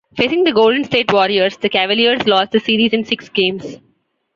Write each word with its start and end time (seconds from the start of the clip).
Facing 0.17 0.45
the 0.45 0.51
Golden 0.51 0.83
State 0.83 1.13
Warriors, 1.13 1.57
the 1.57 1.69
Cavaliers 1.69 2.25
lost 2.25 2.49
the 2.53 2.59
series 2.59 2.91
in 2.91 3.05
six 3.05 3.29
games. 3.29 3.77